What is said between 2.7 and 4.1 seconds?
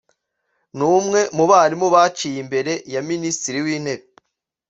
ya Minisitiri w’Intebe